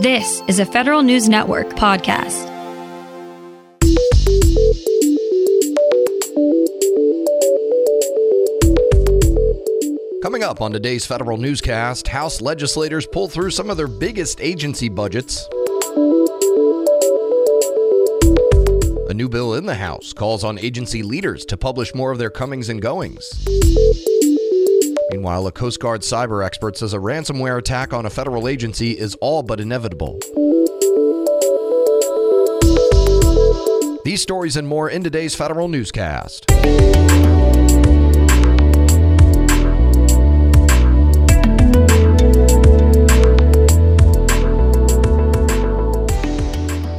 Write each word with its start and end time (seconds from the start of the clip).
This 0.00 0.42
is 0.48 0.58
a 0.60 0.64
Federal 0.64 1.02
News 1.02 1.28
Network 1.28 1.68
podcast. 1.74 2.48
Coming 10.22 10.42
up 10.42 10.62
on 10.62 10.72
today's 10.72 11.04
federal 11.04 11.36
newscast, 11.36 12.08
House 12.08 12.40
legislators 12.40 13.06
pull 13.06 13.28
through 13.28 13.50
some 13.50 13.68
of 13.68 13.76
their 13.76 13.88
biggest 13.88 14.40
agency 14.40 14.88
budgets. 14.88 15.46
A 19.10 19.12
new 19.12 19.28
bill 19.28 19.52
in 19.52 19.66
the 19.66 19.76
House 19.78 20.14
calls 20.14 20.44
on 20.44 20.58
agency 20.58 21.02
leaders 21.02 21.44
to 21.44 21.58
publish 21.58 21.94
more 21.94 22.10
of 22.10 22.16
their 22.16 22.30
comings 22.30 22.70
and 22.70 22.80
goings. 22.80 23.28
Meanwhile, 25.12 25.46
a 25.48 25.52
Coast 25.52 25.80
Guard 25.80 26.02
cyber 26.02 26.44
expert 26.44 26.76
says 26.76 26.94
a 26.94 26.98
ransomware 26.98 27.58
attack 27.58 27.92
on 27.92 28.06
a 28.06 28.10
federal 28.10 28.46
agency 28.46 28.92
is 28.92 29.16
all 29.20 29.42
but 29.42 29.58
inevitable. 29.58 30.20
These 34.04 34.22
stories 34.22 34.56
and 34.56 34.68
more 34.68 34.88
in 34.88 35.02
today's 35.02 35.34
federal 35.34 35.66
newscast. 35.68 36.46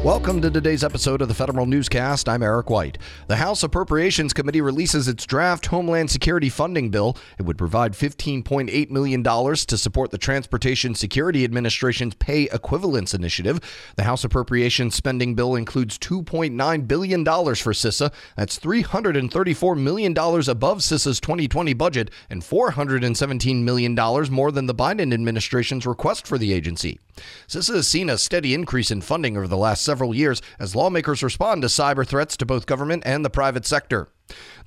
Welcome 0.04 0.42
to 0.42 0.50
today's 0.50 0.84
episode 0.84 1.22
of 1.22 1.28
the 1.28 1.36
Federal 1.36 1.68
Newscast. 1.68 2.28
I'm 2.28 2.42
Eric 2.42 2.72
White. 2.72 2.98
The 3.28 3.36
House 3.36 3.62
Appropriations 3.62 4.34
Committee 4.34 4.60
releases 4.60 5.08
its 5.08 5.28
draft 5.28 5.68
Homeland 5.68 6.10
Security 6.10 6.50
funding 6.50 6.90
bill. 6.90 7.16
It 7.38 7.44
would 7.44 7.60
provide 7.60 7.94
$15.8 7.94 8.90
million 8.90 9.24
to 9.24 9.78
support 9.78 10.10
the 10.10 10.18
Transportation 10.18 10.96
Security 10.96 11.44
Administration's 11.44 12.16
Pay 12.16 12.46
Equivalence 12.46 13.14
Initiative. 13.14 13.60
The 13.96 14.06
House 14.06 14.24
Appropriations 14.24 14.96
spending 14.96 15.36
bill 15.36 15.54
includes 15.54 16.00
$2.9 16.00 16.88
billion 16.88 17.24
for 17.24 17.72
CISA. 17.72 18.12
That's 18.36 18.58
$334 18.58 19.80
million 19.80 20.14
above 20.14 20.80
CISA's 20.80 21.20
2020 21.20 21.74
budget 21.76 22.10
and 22.32 22.42
$417 22.42 23.62
million 23.62 23.94
more 24.34 24.52
than 24.52 24.66
the 24.66 24.74
Biden 24.74 25.14
administration's 25.14 25.86
request 25.86 26.26
for 26.26 26.40
the 26.40 26.54
agency. 26.54 27.00
CISA 27.48 27.76
has 27.76 27.88
seen 27.88 28.10
a 28.10 28.18
steady 28.18 28.54
increase 28.54 28.92
in 28.92 29.02
funding 29.02 29.38
over 29.38 29.48
the 29.48 29.58
last 29.58 29.84
several 29.84 30.16
years 30.16 30.42
as 30.60 30.76
lawmakers 30.76 31.24
respond 31.24 31.62
to 31.62 31.68
cyber 31.68 32.06
threats 32.06 32.38
to 32.38 32.46
both 32.46 32.66
government 32.66 33.04
and 33.06 33.24
the 33.24 33.30
private 33.30 33.66
sector. 33.66 34.10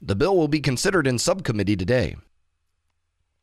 The 0.00 0.16
bill 0.16 0.36
will 0.36 0.48
be 0.48 0.60
considered 0.60 1.06
in 1.06 1.18
subcommittee 1.18 1.76
today. 1.76 2.16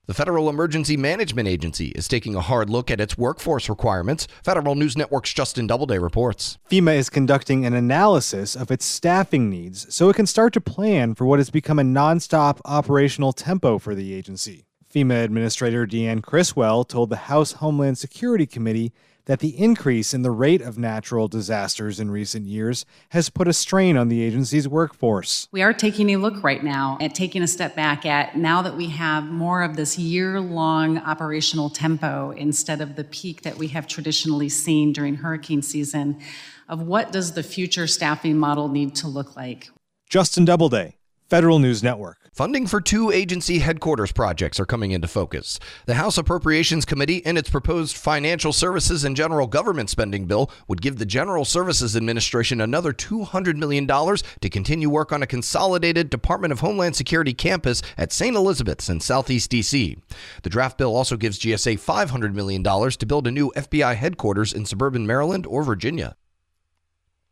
The 0.08 0.16
Federal 0.16 0.50
Emergency 0.50 0.98
Management 0.98 1.48
Agency 1.48 1.90
is 1.90 2.08
taking 2.08 2.36
a 2.36 2.42
hard 2.42 2.70
look 2.70 2.90
at 2.90 3.00
its 3.00 3.18
workforce 3.18 3.70
requirements. 3.70 4.28
Federal 4.44 4.76
News 4.76 4.98
Network's 4.98 5.31
Justin 5.31 5.68
Doubleday 5.68 6.00
reports. 6.00 6.58
FEMA 6.70 6.96
is 6.96 7.09
conducting 7.09 7.66
an 7.66 7.75
analysis 7.75 8.56
of 8.56 8.72
its 8.72 8.84
staffing 8.84 9.50
needs 9.50 9.94
so 9.94 10.09
it 10.09 10.16
can 10.16 10.25
start 10.25 10.53
to 10.53 10.59
plan 10.59 11.14
for 11.14 11.25
what 11.25 11.40
has 11.40 11.52
become 11.52 11.80
a 11.80 11.84
nonstop 11.84 12.59
operational 12.66 13.31
tempo 13.31 13.78
for 13.78 13.94
the 13.94 14.14
agency. 14.14 14.66
FEMA 14.94 15.23
Administrator 15.23 15.88
Deanne 15.88 16.22
Criswell 16.22 16.84
told 16.84 17.09
the 17.09 17.16
House 17.16 17.53
Homeland 17.53 17.97
Security 17.97 18.45
Committee 18.45 18.92
that 19.23 19.39
the 19.39 19.58
increase 19.58 20.14
in 20.14 20.22
the 20.22 20.31
rate 20.31 20.61
of 20.61 20.78
natural 20.78 21.30
disasters 21.30 21.97
in 21.97 22.11
recent 22.11 22.45
years 22.45 22.86
has 23.09 23.30
put 23.30 23.47
a 23.47 23.53
strain 23.53 23.95
on 23.95 24.09
the 24.09 24.22
agency's 24.22 24.67
workforce. 24.67 25.47
We 25.53 25.62
are 25.62 25.73
taking 25.73 26.09
a 26.09 26.17
look 26.17 26.44
right 26.44 26.62
now 26.62 26.97
at 27.00 27.16
taking 27.16 27.42
a 27.42 27.47
step 27.47 27.73
back 27.73 28.06
at 28.06 28.36
now 28.36 28.62
that 28.64 28.75
we 28.75 28.89
have 28.89 29.23
more 29.25 29.64
of 29.64 29.78
this 29.78 29.97
year 29.97 30.42
long 30.42 30.97
operational 30.97 31.69
tempo 31.69 32.31
instead 32.31 32.81
of 32.81 32.97
the 32.97 33.06
peak 33.06 33.44
that 33.44 33.58
we 33.58 33.69
have 33.69 33.88
traditionally 33.88 34.50
seen 34.50 34.92
during 34.92 35.16
hurricane 35.16 35.62
season 35.62 36.19
of 36.67 36.81
what 36.81 37.14
does 37.14 37.31
the 37.31 37.44
future 37.44 37.88
staffing 37.88 38.38
model 38.38 38.67
need 38.67 38.95
to 38.95 39.08
look 39.08 39.38
like. 39.38 39.69
Justin 40.09 40.44
Doubleday, 40.44 40.97
Federal 41.30 41.59
News 41.59 41.81
Network. 41.81 42.21
Funding 42.34 42.66
for 42.66 42.80
two 42.80 43.12
agency 43.12 43.59
headquarters 43.59 44.14
projects 44.14 44.58
are 44.58 44.66
coming 44.66 44.92
into 44.92 45.06
focus. 45.06 45.59
The 45.86 45.96
House 45.96 46.18
Appropriations 46.18 46.86
Committee, 46.86 47.22
and 47.25 47.38
its 47.38 47.50
proposed 47.50 47.97
Financial 47.97 48.53
Services 48.53 49.03
and 49.03 49.18
General 49.18 49.47
Government 49.47 49.90
Spending 49.90 50.28
Bill, 50.28 50.50
would 50.69 50.81
give 50.81 50.97
the 50.97 51.06
General 51.06 51.44
Services 51.44 51.94
Administration 51.94 52.62
another 52.62 52.94
$200 52.94 53.58
million 53.58 53.86
to 53.86 54.50
continue 54.50 54.90
work 54.90 55.12
on 55.12 55.22
a 55.22 55.28
consolidated 55.28 56.09
Department 56.09 56.53
of 56.53 56.62
Homeland 56.62 56.96
Security 56.96 57.34
campus 57.34 57.81
at 57.97 58.14
St. 58.14 58.34
Elizabeth's 58.34 58.88
in 58.88 59.02
Southeast 59.02 59.50
D.C. 59.50 59.98
The 60.44 60.50
draft 60.50 60.78
bill 60.78 60.96
also 60.96 61.18
gives 61.18 61.38
GSA 61.38 61.81
$500 61.81 62.34
million 62.34 62.63
to 62.63 63.06
build 63.06 63.28
a 63.28 63.31
new 63.31 63.52
FBI 63.58 63.96
headquarters 63.96 64.53
in 64.53 64.66
suburban 64.66 65.06
Maryland 65.06 65.46
or 65.46 65.63
Virginia. 65.63 66.16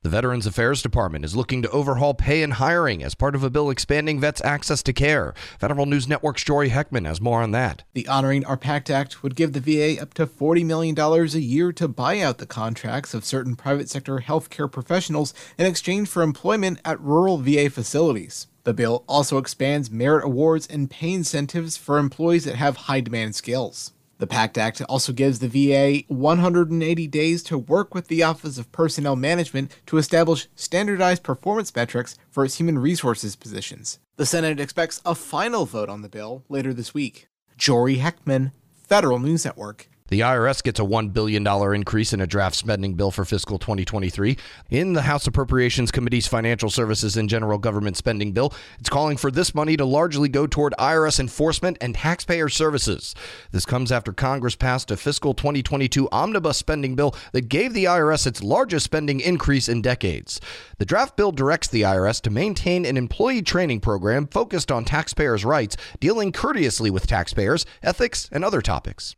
The 0.02 0.10
Veterans 0.10 0.46
Affairs 0.46 0.82
Department 0.82 1.26
is 1.26 1.36
looking 1.36 1.62
to 1.62 1.70
overhaul 1.72 2.14
pay 2.14 2.42
and 2.42 2.54
hiring 2.54 3.04
as 3.04 3.16
part 3.16 3.36
of 3.36 3.44
a 3.44 3.50
bill 3.50 3.70
expanding 3.70 4.18
vets' 4.18 4.42
access 4.46 4.82
to 4.84 4.94
care. 4.94 5.34
Federal 5.60 5.86
News 5.86 6.08
Network's 6.08 6.46
Jory 6.46 6.70
Heckman 6.70 7.06
has 7.06 7.20
more 7.20 7.42
on 7.42 7.52
that. 7.52 7.84
The 7.92 8.08
Honoring 8.08 8.46
Our 8.46 8.56
Pact 8.56 8.90
Act 8.90 9.22
would 9.24 9.36
give 9.36 9.52
the 9.52 9.60
VA 9.60 10.02
up 10.02 10.14
to 10.14 10.26
$40 10.26 10.66
million 10.66 10.98
a 10.98 11.26
year 11.40 11.74
to 11.74 11.90
buy 11.90 12.22
out 12.22 12.38
the 12.38 12.46
contracts 12.46 13.14
of 13.14 13.26
certain 13.26 13.58
private 13.58 13.90
sector 13.90 14.20
healthcare 14.20 14.72
professionals 14.72 15.34
in 15.58 15.66
exchange 15.66 16.08
for 16.08 16.24
employment 16.24 16.80
at 16.86 17.02
rural 17.02 17.38
VA 17.38 17.70
facilities. 17.70 18.48
The 18.64 18.74
bill 18.74 19.04
also 19.06 19.38
expands 19.38 19.92
merit 19.92 20.24
awards 20.24 20.66
and 20.66 20.90
pay 20.90 21.12
incentives 21.12 21.76
for 21.76 21.98
employees 21.98 22.46
that 22.46 22.56
have 22.56 22.78
high 22.88 23.02
demand 23.02 23.36
skills. 23.36 23.92
The 24.20 24.28
PACT 24.28 24.58
Act 24.58 24.82
also 24.90 25.14
gives 25.14 25.40
the 25.40 25.48
VA 25.48 26.04
180 26.14 27.08
days 27.08 27.42
to 27.44 27.58
work 27.58 27.96
with 27.96 28.10
the 28.10 28.22
Office 28.22 28.58
of 28.58 28.70
Personnel 28.74 29.16
Management 29.16 29.72
to 29.86 29.98
establish 29.98 30.50
standardized 30.56 31.24
performance 31.24 31.74
metrics 31.74 32.18
for 32.30 32.44
its 32.44 32.56
human 32.58 32.80
resources 32.80 33.38
positions. 33.38 33.98
The 34.18 34.26
Senate 34.26 34.60
expects 34.60 35.02
a 35.06 35.16
final 35.16 35.66
vote 35.66 35.88
on 35.88 36.02
the 36.02 36.10
bill 36.10 36.44
later 36.50 36.74
this 36.74 36.94
week. 36.94 37.30
Jory 37.58 37.96
Heckman, 37.96 38.52
Federal 38.76 39.20
News 39.20 39.46
Network. 39.46 39.88
The 40.10 40.22
IRS 40.22 40.64
gets 40.64 40.80
a 40.80 40.84
$1 40.84 41.14
billion 41.14 41.46
increase 41.76 42.14
in 42.14 42.22
a 42.22 42.26
draft 42.26 42.56
spending 42.56 42.96
bill 42.96 43.12
for 43.12 43.26
fiscal 43.26 43.60
2023. 43.60 44.38
In 44.72 44.94
the 44.94 45.04
House 45.04 45.28
Appropriations 45.28 45.92
Committee's 45.92 46.26
Financial 46.26 46.72
Services 46.72 47.16
and 47.16 47.30
General 47.30 47.60
Government 47.60 47.96
Spending 47.96 48.32
Bill, 48.32 48.52
it's 48.80 48.90
calling 48.90 49.18
for 49.18 49.30
this 49.30 49.54
money 49.54 49.78
to 49.78 49.86
largely 49.86 50.28
go 50.28 50.48
toward 50.48 50.74
IRS 50.80 51.20
enforcement 51.20 51.78
and 51.80 51.94
taxpayer 51.94 52.50
services. 52.50 53.14
This 53.52 53.68
comes 53.68 53.92
after 53.92 54.12
Congress 54.12 54.56
passed 54.56 54.90
a 54.90 54.98
fiscal 54.98 55.36
2022 55.36 56.10
omnibus 56.12 56.58
spending 56.58 56.96
bill 56.96 57.16
that 57.34 57.48
gave 57.48 57.74
the 57.74 57.86
IRS 57.86 58.26
its 58.26 58.42
largest 58.42 58.86
spending 58.86 59.20
increase 59.20 59.70
in 59.70 59.84
decades. 59.84 60.42
The 60.80 60.86
draft 60.86 61.18
bill 61.18 61.32
directs 61.32 61.68
the 61.68 61.84
IRS 61.84 62.20
to 62.22 62.32
maintain 62.32 62.84
an 62.84 62.98
employee 62.98 63.44
training 63.44 63.82
program 63.82 64.26
focused 64.26 64.72
on 64.72 64.86
taxpayers' 64.86 65.46
rights, 65.46 65.78
dealing 66.00 66.32
courteously 66.32 66.90
with 66.90 67.06
taxpayers, 67.06 67.64
ethics, 67.84 68.28
and 68.32 68.44
other 68.44 68.64
topics. 68.64 69.16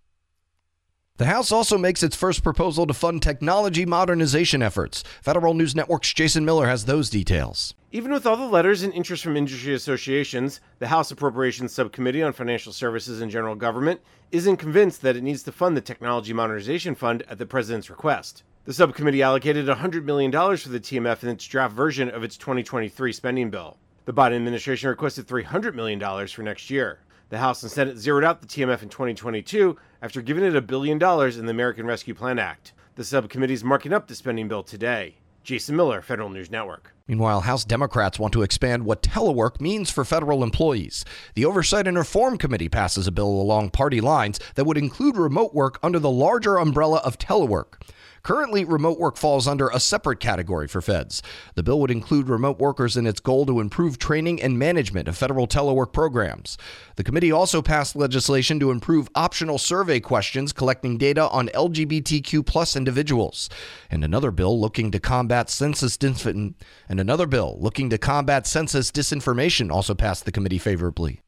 The 1.21 1.27
House 1.27 1.51
also 1.51 1.77
makes 1.77 2.01
its 2.01 2.15
first 2.15 2.41
proposal 2.41 2.87
to 2.87 2.95
fund 2.95 3.21
technology 3.21 3.85
modernization 3.85 4.63
efforts. 4.63 5.03
Federal 5.21 5.53
News 5.53 5.75
Network's 5.75 6.11
Jason 6.11 6.45
Miller 6.45 6.65
has 6.65 6.85
those 6.85 7.11
details. 7.11 7.75
Even 7.91 8.11
with 8.11 8.25
all 8.25 8.35
the 8.35 8.47
letters 8.47 8.81
and 8.81 8.91
interest 8.91 9.23
from 9.23 9.37
industry 9.37 9.75
associations, 9.75 10.61
the 10.79 10.87
House 10.87 11.11
Appropriations 11.11 11.73
Subcommittee 11.73 12.23
on 12.23 12.33
Financial 12.33 12.73
Services 12.73 13.21
and 13.21 13.29
General 13.29 13.53
Government 13.53 14.01
isn't 14.31 14.57
convinced 14.57 15.03
that 15.03 15.15
it 15.15 15.21
needs 15.21 15.43
to 15.43 15.51
fund 15.51 15.77
the 15.77 15.81
Technology 15.81 16.33
Modernization 16.33 16.95
Fund 16.95 17.23
at 17.29 17.37
the 17.37 17.45
President's 17.45 17.91
request. 17.91 18.41
The 18.65 18.73
subcommittee 18.73 19.21
allocated 19.21 19.67
$100 19.67 20.03
million 20.03 20.31
for 20.31 20.69
the 20.69 20.79
TMF 20.79 21.21
in 21.21 21.29
its 21.29 21.45
draft 21.45 21.75
version 21.75 22.09
of 22.09 22.23
its 22.23 22.35
2023 22.35 23.13
spending 23.13 23.51
bill. 23.51 23.77
The 24.05 24.13
Biden 24.13 24.37
administration 24.37 24.89
requested 24.89 25.27
$300 25.27 25.75
million 25.75 25.99
for 26.27 26.41
next 26.41 26.71
year. 26.71 27.01
The 27.31 27.37
House 27.37 27.63
and 27.63 27.71
Senate 27.71 27.97
zeroed 27.97 28.25
out 28.25 28.41
the 28.41 28.45
TMF 28.45 28.83
in 28.83 28.89
2022 28.89 29.77
after 30.01 30.21
giving 30.21 30.43
it 30.43 30.53
a 30.53 30.61
billion 30.61 30.97
dollars 30.97 31.37
in 31.37 31.45
the 31.45 31.51
American 31.51 31.85
Rescue 31.85 32.13
Plan 32.13 32.37
Act. 32.37 32.73
The 32.95 33.05
subcommittee 33.05 33.53
is 33.53 33.63
marking 33.63 33.93
up 33.93 34.07
the 34.07 34.15
spending 34.15 34.49
bill 34.49 34.63
today. 34.63 35.15
Jason 35.41 35.77
Miller, 35.77 36.01
Federal 36.01 36.27
News 36.27 36.51
Network. 36.51 36.93
Meanwhile, 37.07 37.41
House 37.41 37.63
Democrats 37.63 38.19
want 38.19 38.33
to 38.33 38.41
expand 38.41 38.83
what 38.83 39.01
telework 39.01 39.61
means 39.61 39.89
for 39.89 40.03
federal 40.03 40.43
employees. 40.43 41.05
The 41.35 41.45
Oversight 41.45 41.87
and 41.87 41.97
Reform 41.97 42.37
Committee 42.37 42.67
passes 42.67 43.07
a 43.07 43.13
bill 43.13 43.29
along 43.29 43.69
party 43.69 44.01
lines 44.01 44.37
that 44.55 44.65
would 44.65 44.77
include 44.77 45.15
remote 45.15 45.53
work 45.53 45.79
under 45.81 45.99
the 45.99 46.11
larger 46.11 46.57
umbrella 46.57 46.97
of 46.97 47.17
telework. 47.17 47.81
Currently, 48.23 48.65
remote 48.65 48.99
work 48.99 49.17
falls 49.17 49.47
under 49.47 49.69
a 49.69 49.79
separate 49.79 50.19
category 50.19 50.67
for 50.67 50.81
feds. 50.81 51.23
The 51.55 51.63
bill 51.63 51.79
would 51.79 51.91
include 51.91 52.29
remote 52.29 52.59
workers 52.59 52.95
in 52.95 53.07
its 53.07 53.19
goal 53.19 53.45
to 53.47 53.59
improve 53.59 53.97
training 53.97 54.41
and 54.41 54.59
management 54.59 55.07
of 55.07 55.17
federal 55.17 55.47
telework 55.47 55.91
programs. 55.91 56.57
The 56.97 57.03
committee 57.03 57.31
also 57.31 57.61
passed 57.61 57.95
legislation 57.95 58.59
to 58.59 58.71
improve 58.71 59.09
optional 59.15 59.57
survey 59.57 59.99
questions 59.99 60.53
collecting 60.53 60.97
data 60.97 61.27
on 61.29 61.47
LGBTQ 61.49 62.45
plus 62.45 62.75
individuals. 62.75 63.49
And 63.89 64.03
another 64.03 64.31
bill 64.31 64.59
looking 64.59 64.91
to 64.91 64.99
combat 64.99 65.49
census 65.49 65.97
disinformation 65.97 66.53
and 66.89 66.99
another 66.99 67.25
bill 67.25 67.57
looking 67.59 67.89
to 67.89 67.97
combat 67.97 68.45
census 68.45 68.91
disinformation 68.91 69.71
also 69.71 69.93
passed 69.93 70.25
the 70.25 70.31
committee 70.31 70.57
favorably. 70.57 71.21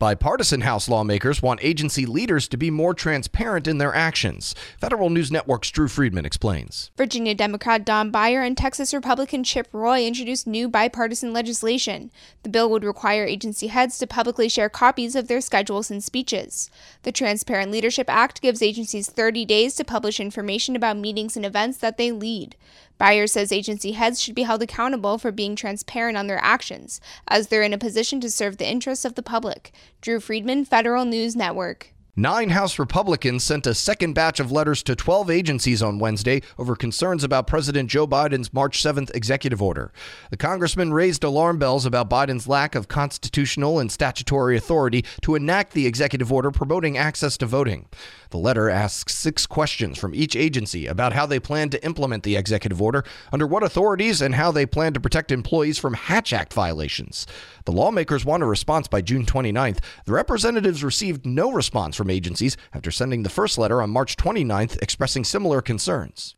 Bipartisan 0.00 0.62
House 0.62 0.88
lawmakers 0.88 1.42
want 1.42 1.62
agency 1.62 2.06
leaders 2.06 2.48
to 2.48 2.56
be 2.56 2.70
more 2.70 2.94
transparent 2.94 3.68
in 3.68 3.76
their 3.76 3.94
actions. 3.94 4.54
Federal 4.80 5.10
News 5.10 5.30
Network's 5.30 5.70
Drew 5.70 5.88
Friedman 5.88 6.24
explains. 6.24 6.90
Virginia 6.96 7.34
Democrat 7.34 7.84
Don 7.84 8.10
Beyer 8.10 8.40
and 8.40 8.56
Texas 8.56 8.94
Republican 8.94 9.44
Chip 9.44 9.68
Roy 9.74 10.06
introduced 10.06 10.46
new 10.46 10.70
bipartisan 10.70 11.34
legislation. 11.34 12.10
The 12.44 12.48
bill 12.48 12.70
would 12.70 12.82
require 12.82 13.26
agency 13.26 13.66
heads 13.66 13.98
to 13.98 14.06
publicly 14.06 14.48
share 14.48 14.70
copies 14.70 15.14
of 15.14 15.28
their 15.28 15.42
schedules 15.42 15.90
and 15.90 16.02
speeches. 16.02 16.70
The 17.02 17.12
Transparent 17.12 17.70
Leadership 17.70 18.08
Act 18.08 18.40
gives 18.40 18.62
agencies 18.62 19.10
30 19.10 19.44
days 19.44 19.74
to 19.74 19.84
publish 19.84 20.18
information 20.18 20.76
about 20.76 20.96
meetings 20.96 21.36
and 21.36 21.44
events 21.44 21.76
that 21.76 21.98
they 21.98 22.10
lead. 22.10 22.56
Beyer 23.00 23.26
says 23.26 23.50
agency 23.50 23.92
heads 23.92 24.20
should 24.20 24.34
be 24.34 24.42
held 24.42 24.60
accountable 24.60 25.16
for 25.16 25.32
being 25.32 25.56
transparent 25.56 26.18
on 26.18 26.26
their 26.26 26.38
actions, 26.44 27.00
as 27.28 27.48
they're 27.48 27.62
in 27.62 27.72
a 27.72 27.78
position 27.78 28.20
to 28.20 28.30
serve 28.30 28.58
the 28.58 28.70
interests 28.70 29.06
of 29.06 29.14
the 29.14 29.22
public. 29.22 29.72
Drew 30.02 30.20
Friedman, 30.20 30.66
Federal 30.66 31.06
News 31.06 31.34
Network. 31.34 31.94
Nine 32.14 32.50
House 32.50 32.78
Republicans 32.78 33.42
sent 33.42 33.66
a 33.66 33.74
second 33.74 34.12
batch 34.12 34.38
of 34.38 34.52
letters 34.52 34.82
to 34.82 34.94
12 34.94 35.30
agencies 35.30 35.82
on 35.82 35.98
Wednesday 35.98 36.42
over 36.58 36.76
concerns 36.76 37.24
about 37.24 37.46
President 37.46 37.88
Joe 37.88 38.06
Biden's 38.06 38.52
March 38.52 38.82
7th 38.82 39.10
executive 39.14 39.62
order. 39.62 39.90
The 40.30 40.36
congressman 40.36 40.92
raised 40.92 41.24
alarm 41.24 41.58
bells 41.58 41.86
about 41.86 42.10
Biden's 42.10 42.46
lack 42.46 42.74
of 42.74 42.88
constitutional 42.88 43.78
and 43.78 43.90
statutory 43.90 44.58
authority 44.58 45.06
to 45.22 45.36
enact 45.36 45.72
the 45.72 45.86
executive 45.86 46.30
order 46.30 46.50
promoting 46.50 46.98
access 46.98 47.38
to 47.38 47.46
voting. 47.46 47.86
The 48.30 48.38
letter 48.38 48.70
asks 48.70 49.14
six 49.16 49.44
questions 49.44 49.98
from 49.98 50.14
each 50.14 50.36
agency 50.36 50.86
about 50.86 51.12
how 51.12 51.26
they 51.26 51.40
plan 51.40 51.68
to 51.70 51.84
implement 51.84 52.22
the 52.22 52.36
executive 52.36 52.80
order, 52.80 53.04
under 53.32 53.46
what 53.46 53.64
authorities, 53.64 54.22
and 54.22 54.36
how 54.36 54.52
they 54.52 54.66
plan 54.66 54.92
to 54.94 55.00
protect 55.00 55.32
employees 55.32 55.78
from 55.78 55.94
Hatch 55.94 56.32
Act 56.32 56.54
violations. 56.54 57.26
The 57.64 57.72
lawmakers 57.72 58.24
want 58.24 58.44
a 58.44 58.46
response 58.46 58.86
by 58.86 59.02
June 59.02 59.26
29th. 59.26 59.80
The 60.04 60.12
representatives 60.12 60.84
received 60.84 61.26
no 61.26 61.50
response 61.50 61.96
from 61.96 62.08
agencies 62.08 62.56
after 62.72 62.90
sending 62.90 63.24
the 63.24 63.28
first 63.30 63.58
letter 63.58 63.82
on 63.82 63.90
March 63.90 64.16
29th 64.16 64.80
expressing 64.80 65.24
similar 65.24 65.60
concerns. 65.60 66.36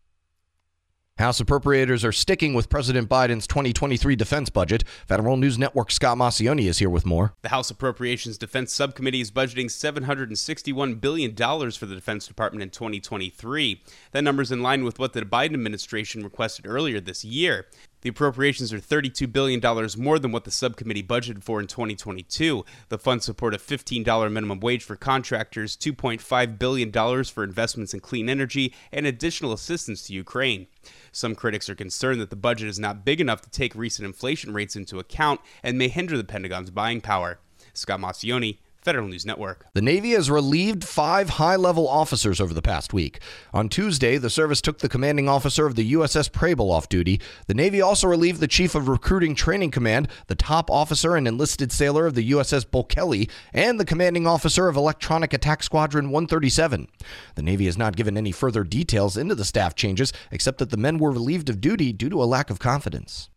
House 1.19 1.43
appropriators 1.43 2.05
are 2.05 2.13
sticking 2.13 2.55
with 2.55 2.71
President 2.71 3.07
Biden's 3.07 3.47
2023 3.47 4.17
defense 4.17 4.49
budget. 4.49 4.83
Federal 5.07 5.37
News 5.37 5.59
Network 5.59 5.91
Scott 5.91 6.17
Maucione 6.17 6.67
is 6.67 6.79
here 6.79 6.89
with 6.89 7.05
more. 7.05 7.35
The 7.43 7.51
House 7.51 7.71
Appropriations 7.71 8.39
Defense 8.39 8.73
Subcommittee 8.73 9.21
is 9.21 9.31
budgeting 9.31 9.67
$761 9.67 11.01
billion 11.03 11.37
for 11.37 11.85
the 11.85 11.95
Defense 11.95 12.27
Department 12.27 12.63
in 12.63 12.71
2023. 12.71 13.83
That 14.13 14.25
number 14.25 14.41
is 14.41 14.51
in 14.51 14.63
line 14.63 14.85
with 14.85 14.99
what 14.99 15.13
the 15.13 15.21
Biden 15.21 15.53
administration 15.53 16.25
requested 16.25 16.67
earlier 16.67 16.99
this 16.99 17.27
year. 17.27 17.67
The 18.03 18.09
appropriations 18.09 18.73
are 18.73 18.81
$32 18.81 19.33
billion 19.33 19.61
more 19.97 20.19
than 20.19 20.33
what 20.33 20.45
the 20.45 20.51
subcommittee 20.51 21.05
budgeted 21.05 21.43
for 21.43 21.61
in 21.61 21.69
2022. 21.69 22.65
The 22.89 22.99
funds 22.99 23.25
support 23.25 23.55
a 23.55 23.59
$15 23.59 24.31
minimum 24.31 24.61
wage 24.61 24.83
for 24.83 24.97
contractors, 24.97 25.77
$2.5 25.77 26.59
billion 26.59 27.25
for 27.25 27.45
investments 27.45 27.95
in 27.95 28.01
clean 28.01 28.29
energy, 28.29 28.75
and 28.93 29.07
additional 29.07 29.53
assistance 29.53 30.03
to 30.03 30.15
Ukraine. 30.15 30.67
Some 31.13 31.37
critics 31.37 31.71
are 31.71 31.77
concerned 31.77 32.21
that 32.21 32.31
the 32.31 32.37
budget 32.37 32.69
is 32.69 32.79
not 32.79 33.05
big 33.05 33.21
enough 33.21 33.41
to 33.43 33.51
take 33.51 33.75
recent 33.75 34.05
inflation 34.05 34.53
rates 34.53 34.75
into 34.75 34.99
account 34.99 35.41
and 35.63 35.79
may 35.79 35.89
hinder 35.89 36.17
the 36.17 36.25
Pentagon's 36.25 36.71
buying 36.71 37.01
power. 37.01 37.39
Scott 37.73 38.01
Maucione, 38.01 38.59
Federal 38.83 39.07
News 39.07 39.25
Network. 39.25 39.67
The 39.75 39.81
Navy 39.81 40.11
has 40.11 40.29
relieved 40.29 40.83
five 40.83 41.31
high 41.31 41.55
level 41.55 41.87
officers 41.89 42.41
over 42.41 42.53
the 42.53 42.61
past 42.61 42.93
week. 42.93 43.21
On 43.53 43.69
Tuesday, 43.69 44.19
the 44.19 44.29
service 44.29 44.61
took 44.61 44.81
the 44.81 44.89
commanding 44.89 45.29
officer 45.29 45.67
of 45.67 45.77
the 45.77 45.93
USS 45.93 46.33
Preble 46.33 46.73
off 46.73 46.89
duty. 46.89 47.21
The 47.47 47.55
Navy 47.55 47.81
also 47.81 48.09
relieved 48.09 48.41
the 48.41 48.49
chief 48.49 48.75
of 48.75 48.89
Recruiting 48.89 49.37
Training 49.37 49.71
Command, 49.71 50.09
the 50.27 50.35
top 50.35 50.69
officer 50.69 51.15
and 51.15 51.29
enlisted 51.29 51.71
sailor 51.71 52.07
of 52.07 52.15
the 52.15 52.33
USS 52.33 52.69
Bulkeley, 52.69 53.29
and 53.53 53.79
the 53.79 53.85
commanding 53.85 54.27
officer 54.27 54.67
of 54.67 54.77
Electronic 54.77 55.33
Attack 55.33 55.63
Squadron 55.63 56.11
137. 56.11 56.89
The 57.37 57.43
Navy 57.43 57.67
has 57.67 57.79
not 57.79 57.95
given 57.95 58.17
any 58.17 58.33
further 58.33 58.65
details 58.65 59.17
into 59.17 59.37
the 59.37 59.45
staff 59.45 59.77
changes, 59.77 60.13
except 60.33 60.59
that 60.59 60.71
the 60.71 60.77
men 60.77 60.99
were 60.99 61.13
relieved 61.13 61.49
of 61.49 61.61
duty 61.61 61.93
due 61.93 62.11
to 62.11 62.23
a 62.23 62.25
lack 62.25 62.51
of 62.51 62.59
confidence. 62.59 63.29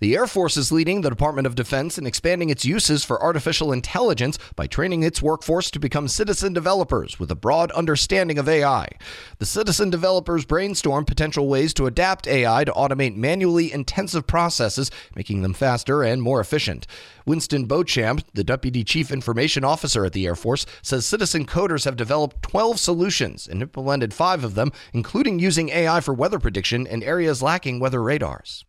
The 0.00 0.14
Air 0.14 0.28
Force 0.28 0.56
is 0.56 0.70
leading 0.70 1.00
the 1.00 1.10
Department 1.10 1.48
of 1.48 1.56
Defense 1.56 1.98
in 1.98 2.06
expanding 2.06 2.50
its 2.50 2.64
uses 2.64 3.04
for 3.04 3.20
artificial 3.20 3.72
intelligence 3.72 4.38
by 4.54 4.68
training 4.68 5.02
its 5.02 5.20
workforce 5.20 5.72
to 5.72 5.80
become 5.80 6.06
citizen 6.06 6.52
developers 6.52 7.18
with 7.18 7.32
a 7.32 7.34
broad 7.34 7.72
understanding 7.72 8.38
of 8.38 8.48
AI. 8.48 8.90
The 9.38 9.44
citizen 9.44 9.90
developers 9.90 10.44
brainstorm 10.44 11.04
potential 11.04 11.48
ways 11.48 11.74
to 11.74 11.86
adapt 11.86 12.28
AI 12.28 12.62
to 12.62 12.70
automate 12.70 13.16
manually 13.16 13.72
intensive 13.72 14.24
processes, 14.24 14.92
making 15.16 15.42
them 15.42 15.52
faster 15.52 16.04
and 16.04 16.22
more 16.22 16.40
efficient. 16.40 16.86
Winston 17.26 17.64
Beauchamp, 17.64 18.22
the 18.34 18.44
Deputy 18.44 18.84
Chief 18.84 19.10
Information 19.10 19.64
Officer 19.64 20.04
at 20.04 20.12
the 20.12 20.26
Air 20.26 20.36
Force, 20.36 20.64
says 20.80 21.06
citizen 21.06 21.44
coders 21.44 21.84
have 21.86 21.96
developed 21.96 22.40
12 22.42 22.78
solutions 22.78 23.48
and 23.48 23.62
implemented 23.62 24.14
five 24.14 24.44
of 24.44 24.54
them, 24.54 24.70
including 24.92 25.40
using 25.40 25.70
AI 25.70 25.98
for 25.98 26.14
weather 26.14 26.38
prediction 26.38 26.86
in 26.86 27.02
areas 27.02 27.42
lacking 27.42 27.80
weather 27.80 28.00
radars. 28.00 28.64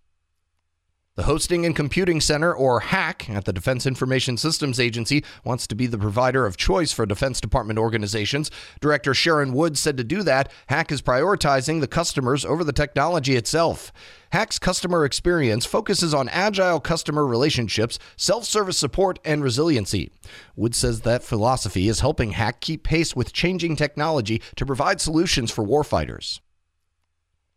The 1.19 1.25
Hosting 1.25 1.65
and 1.65 1.75
Computing 1.75 2.21
Center, 2.21 2.53
or 2.53 2.79
HAC, 2.79 3.29
at 3.29 3.43
the 3.43 3.51
Defense 3.51 3.85
Information 3.85 4.37
Systems 4.37 4.79
Agency 4.79 5.21
wants 5.43 5.67
to 5.67 5.75
be 5.75 5.85
the 5.85 5.97
provider 5.97 6.45
of 6.45 6.55
choice 6.55 6.93
for 6.93 7.05
Defense 7.05 7.41
Department 7.41 7.77
organizations. 7.77 8.49
Director 8.79 9.13
Sharon 9.13 9.51
Wood 9.51 9.77
said 9.77 9.97
to 9.97 10.05
do 10.05 10.23
that, 10.23 10.49
HAC 10.67 10.93
is 10.93 11.01
prioritizing 11.01 11.81
the 11.81 11.89
customers 11.89 12.45
over 12.45 12.63
the 12.63 12.71
technology 12.71 13.35
itself. 13.35 13.91
HAC's 14.31 14.59
customer 14.59 15.03
experience 15.03 15.65
focuses 15.65 16.13
on 16.13 16.29
agile 16.29 16.79
customer 16.79 17.27
relationships, 17.27 17.99
self 18.15 18.45
service 18.45 18.77
support, 18.77 19.19
and 19.25 19.43
resiliency. 19.43 20.11
Wood 20.55 20.73
says 20.73 21.01
that 21.01 21.21
philosophy 21.21 21.89
is 21.89 21.99
helping 21.99 22.31
HAC 22.31 22.61
keep 22.61 22.83
pace 22.83 23.13
with 23.13 23.33
changing 23.33 23.75
technology 23.75 24.41
to 24.55 24.65
provide 24.65 25.01
solutions 25.01 25.51
for 25.51 25.65
warfighters. 25.65 26.39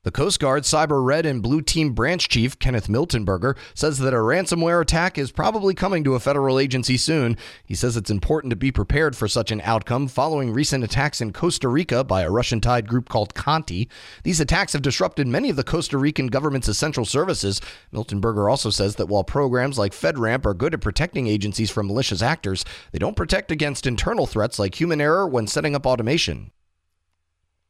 The 0.05 0.11
Coast 0.11 0.41
Guard 0.41 0.65
Cyber 0.65 1.05
Red 1.05 1.25
and 1.27 1.41
Blue 1.41 1.63
Team 1.63 1.93
Branch 1.93 2.29
Chief 2.29 2.59
Kenneth 2.59 2.89
Miltenberger 2.89 3.57
says 3.73 4.01
that 4.01 4.13
a 4.13 4.17
ransomware 4.17 4.83
attack 4.83 5.17
is 5.17 5.31
probably 5.31 5.75
coming 5.75 6.03
to 6.03 6.17
a 6.17 6.19
federal 6.19 6.59
agency 6.59 6.97
soon. 6.97 7.37
He 7.65 7.77
says 7.77 7.97
it's 7.97 8.11
important 8.11 8.51
to 8.51 8.57
be 8.57 8.73
prepared 8.73 9.15
for 9.15 9.29
such 9.29 9.53
an 9.53 9.61
outcome 9.61 10.09
following 10.09 10.53
recent 10.53 10.83
attacks 10.83 11.21
in 11.21 11.33
Costa 11.33 11.69
Rica 11.69 12.03
by 12.03 12.23
a 12.23 12.33
Russian 12.33 12.61
tied 12.61 12.89
group 12.89 13.09
called 13.09 13.37
Conti. 13.37 13.89
These 14.25 14.41
attacks 14.41 14.73
have 14.73 14.83
disrupted 14.83 15.29
many 15.29 15.51
of 15.51 15.57
the 15.57 15.63
Costa 15.63 15.97
Rican 15.97 16.27
government's 16.27 16.67
essential 16.67 17.05
services. 17.05 17.61
Miltenberger 17.93 18.51
also 18.51 18.71
says 18.71 18.97
that 18.97 19.07
while 19.07 19.23
programs 19.23 19.79
like 19.79 19.93
FedRAMP 19.93 20.45
are 20.47 20.53
good 20.53 20.75
at 20.75 20.81
protecting 20.81 21.29
agencies 21.29 21.71
from 21.71 21.87
malicious 21.87 22.23
actors, 22.23 22.65
they 22.91 22.99
don't 22.99 23.15
protect 23.15 23.53
against 23.53 23.87
internal 23.87 24.27
threats 24.27 24.59
like 24.59 24.81
human 24.81 25.01
error 25.01 25.29
when 25.29 25.47
setting 25.47 25.77
up 25.77 25.87
automation. 25.87 26.51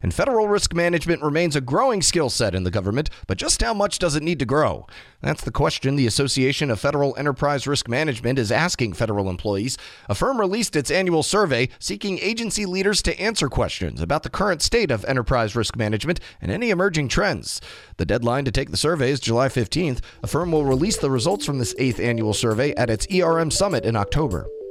And 0.02 0.12
federal 0.12 0.48
risk 0.48 0.74
management 0.74 1.22
remains 1.22 1.54
a 1.54 1.60
growing 1.60 2.02
skill 2.02 2.28
set 2.28 2.54
in 2.54 2.64
the 2.64 2.70
government, 2.70 3.08
but 3.26 3.38
just 3.38 3.62
how 3.62 3.72
much 3.72 3.98
does 3.98 4.16
it 4.16 4.22
need 4.22 4.40
to 4.40 4.44
grow? 4.44 4.86
That's 5.20 5.44
the 5.44 5.52
question 5.52 5.94
the 5.94 6.08
Association 6.08 6.70
of 6.70 6.80
Federal 6.80 7.16
Enterprise 7.16 7.66
Risk 7.68 7.88
Management 7.88 8.38
is 8.38 8.50
asking 8.50 8.94
federal 8.94 9.30
employees. 9.30 9.78
AFERM 10.10 10.40
released 10.40 10.74
its 10.74 10.90
annual 10.90 11.22
survey 11.22 11.68
seeking 11.78 12.18
agency 12.18 12.66
leaders 12.66 13.00
to 13.02 13.20
answer 13.20 13.48
questions 13.48 14.00
about 14.00 14.24
the 14.24 14.30
current 14.30 14.60
state 14.62 14.90
of 14.90 15.04
enterprise 15.04 15.54
risk 15.54 15.76
management 15.76 16.18
and 16.40 16.50
any 16.50 16.70
emerging 16.70 17.06
trends. 17.06 17.60
The 17.98 18.06
deadline 18.06 18.44
to 18.46 18.50
take 18.50 18.72
the 18.72 18.76
survey 18.76 19.10
is 19.10 19.20
July 19.20 19.48
15th. 19.48 20.00
AFERM 20.24 20.50
will 20.50 20.64
release 20.64 20.96
the 20.96 21.10
results 21.10 21.46
from 21.46 21.58
this 21.58 21.74
eighth 21.78 22.00
annual 22.00 22.34
survey 22.34 22.74
at 22.74 22.90
its 22.90 23.06
ERM 23.12 23.52
Summit 23.52 23.84
in 23.84 23.94
October. 23.94 24.48